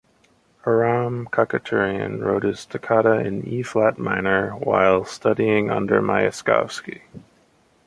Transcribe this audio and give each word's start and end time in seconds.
Aram 0.65 1.27
Khachaturian 1.27 2.23
wrote 2.23 2.41
his 2.41 2.65
Toccata 2.65 3.19
in 3.19 3.47
E-flat 3.47 3.99
minor 3.99 4.53
while 4.53 5.05
studying 5.05 5.69
under 5.69 6.01
Myaskovsky. 6.01 7.01